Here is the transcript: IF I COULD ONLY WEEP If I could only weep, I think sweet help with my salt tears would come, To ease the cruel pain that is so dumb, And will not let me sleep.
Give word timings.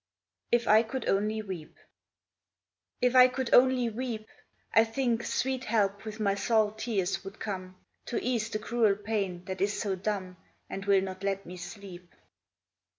IF 0.51 0.67
I 0.67 0.81
COULD 0.81 1.07
ONLY 1.09 1.43
WEEP 1.43 1.77
If 3.01 3.15
I 3.15 3.27
could 3.27 3.53
only 3.53 3.87
weep, 3.87 4.27
I 4.73 4.83
think 4.83 5.23
sweet 5.23 5.65
help 5.65 6.05
with 6.05 6.19
my 6.19 6.33
salt 6.33 6.79
tears 6.79 7.23
would 7.23 7.39
come, 7.39 7.75
To 8.07 8.19
ease 8.19 8.49
the 8.49 8.57
cruel 8.57 8.95
pain 8.95 9.45
that 9.45 9.61
is 9.61 9.79
so 9.79 9.93
dumb, 9.95 10.37
And 10.67 10.85
will 10.85 11.01
not 11.01 11.23
let 11.23 11.45
me 11.45 11.55
sleep. 11.55 12.15